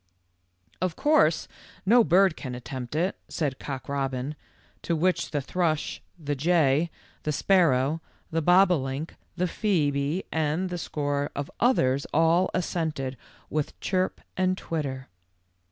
"Of 0.81 0.95
course, 0.95 1.47
no 1.85 2.03
bird 2.03 2.35
can 2.35 2.55
attempt 2.55 2.95
it," 2.95 3.17
said 3.27 3.59
Cock 3.59 3.87
robin, 3.87 4.35
to 4.81 4.95
which 4.95 5.29
the 5.29 5.41
thrush, 5.41 6.01
the 6.17 6.33
jay, 6.33 6.89
the 7.21 7.29
THE 7.29 7.35
END 7.35 7.41
OF 7.43 7.47
BLACK 7.47 7.69
LIGHTNING. 7.69 7.99
85 7.99 7.99
sparrow, 8.01 8.01
the 8.31 8.41
bobolink, 8.41 9.15
the 9.37 9.47
phoebe, 9.47 10.23
and 10.31 10.73
a 10.73 10.79
score 10.79 11.29
of 11.35 11.51
others 11.59 12.07
all 12.11 12.49
assented 12.55 13.15
with 13.51 13.79
chirp 13.79 14.21
and 14.35 14.57
twitter. 14.57 15.07